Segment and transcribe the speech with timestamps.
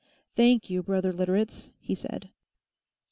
[0.35, 2.31] "Thank you, brother Literates," he said.